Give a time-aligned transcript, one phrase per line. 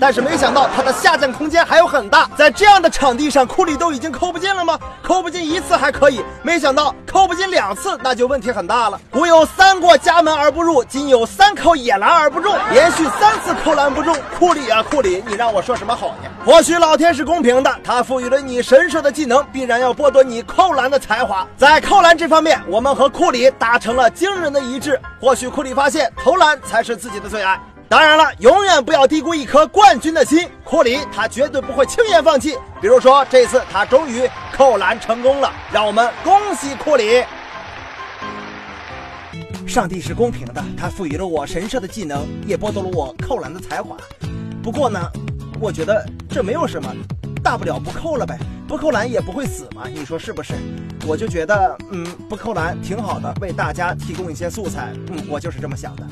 [0.00, 2.28] 但是没想到他的下降空间还有很大。
[2.34, 4.78] 在这样的场地上，库里都已经扣不进了吗？
[5.02, 8.98] 扣不进一次还可以，没想到扣不进两次，那就问题很大了。
[9.10, 16.30] 古有三过家门而不入，今有三扣野篮而不中，连续三次扣篮不中，库里啊库里，你让我说什么好呢？
[16.46, 21.46] 或许老天是公平的，他赋予了你神射的技能，必然要剥夺你扣篮的才华。
[21.58, 24.98] 在扣篮这方面，我们和库里达成了惊人的一致。
[25.20, 27.60] 或许库里发现投篮才是自己的最爱。
[27.90, 30.48] 当然了，永远不要低估一颗冠军的心。
[30.62, 32.56] 库里他绝对不会轻言放弃。
[32.80, 37.24] 比如说这次他终于扣篮成功了，让我们恭喜库里。
[39.66, 43.96] 上帝是公平的，他赋予了我神射的技能，也剥夺了我扣篮的才华。
[44.62, 45.00] 不过呢，
[45.58, 46.94] 我觉得这没有什么，
[47.42, 50.54] 大不了不扣了呗，不扣篮也不会死嘛，你说是不是？
[51.08, 56.06] 我就觉得，嗯，不扣篮挺好的，为大家提供一些素材，嗯，我就是这么想的。